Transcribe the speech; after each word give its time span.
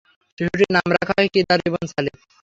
শিশুটির 0.37 0.71
নাম 0.75 0.87
রাখা 0.95 1.13
হয় 1.17 1.29
কিদার 1.33 1.59
ইবন 1.67 1.83
সালিফ। 1.91 2.17